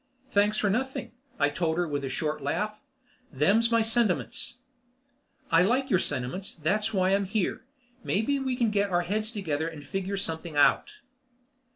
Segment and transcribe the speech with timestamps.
[0.31, 2.81] "Thanks for nothing," I told her with a short laugh.
[3.31, 4.55] "Them's my sentiments."
[5.51, 6.55] "I like your sentiments.
[6.55, 7.61] That's why I'm here, and
[8.05, 10.89] maybe we can get our heads together and figure something out."